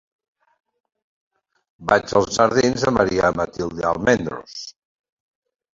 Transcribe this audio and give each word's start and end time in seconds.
Vaig 1.91 2.15
als 2.21 2.33
jardins 2.41 2.87
de 2.89 2.95
Maria 2.99 3.33
Matilde 3.43 3.89
Almendros. 3.93 4.59